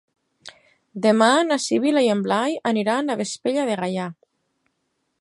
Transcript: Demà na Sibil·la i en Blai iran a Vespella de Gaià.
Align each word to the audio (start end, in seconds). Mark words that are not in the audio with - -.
Demà 1.05 1.27
na 1.51 1.59
Sibil·la 1.67 2.03
i 2.07 2.11
en 2.15 2.25
Blai 2.29 2.57
iran 2.85 3.17
a 3.17 3.19
Vespella 3.23 3.71
de 3.71 3.81
Gaià. 3.83 4.09